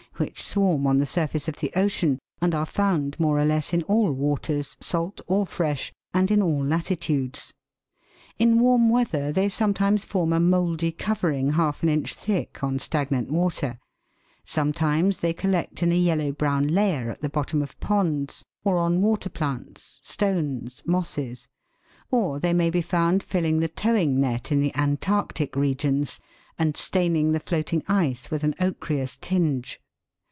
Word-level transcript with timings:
5), 0.21 0.27
which 0.27 0.43
swarm 0.43 0.85
on 0.85 0.97
the 0.97 1.05
surface 1.07 1.47
of 1.47 1.55
the 1.57 1.71
ocean, 1.75 2.19
and 2.43 2.53
are 2.53 2.67
found, 2.67 3.19
more 3.19 3.39
or 3.39 3.45
less, 3.45 3.73
in 3.73 3.81
all 3.83 4.11
waters, 4.11 4.77
salt 4.79 5.19
or 5.25 5.47
fresh, 5.47 5.91
and 6.13 6.29
in 6.29 6.43
all 6.43 6.63
latitudes. 6.63 7.51
In 8.37 8.59
warm 8.59 8.91
weather 8.91 9.31
they 9.31 9.49
sometimes 9.49 10.05
form 10.05 10.31
a 10.31 10.39
mouldy 10.39 10.91
cover 10.91 11.31
ing, 11.31 11.53
half 11.53 11.81
an 11.81 11.89
inch 11.89 12.13
thick, 12.13 12.63
on 12.63 12.77
stagnant 12.77 13.31
water; 13.31 13.79
sometimes 14.45 15.21
they 15.21 15.33
collect 15.33 15.81
in 15.81 15.91
a 15.91 15.95
yellow 15.97 16.31
brown 16.31 16.67
layer 16.67 17.09
at 17.09 17.21
the 17.23 17.27
bottom 17.29 17.63
of 17.63 17.79
ponds, 17.79 18.43
or 18.63 18.77
on 18.77 19.01
water 19.01 19.29
plants, 19.29 19.99
stones, 20.03 20.83
mosses; 20.85 21.47
or 22.11 22.39
they 22.39 22.53
may 22.53 22.69
be 22.69 22.83
found 22.83 23.23
filling 23.23 23.59
the 23.59 23.67
towing 23.67 24.19
net 24.21 24.51
in 24.51 24.61
the 24.61 24.75
Antarctic 24.75 25.55
regions, 25.55 26.19
and 26.59 26.77
staining 26.77 27.31
the 27.31 27.39
floating 27.39 27.81
ice 27.87 28.29
with 28.29 28.43
an 28.43 28.53
ochreous 28.59 29.17
tinge. 29.17 29.81